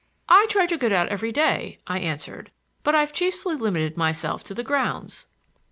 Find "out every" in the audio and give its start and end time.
0.91-1.31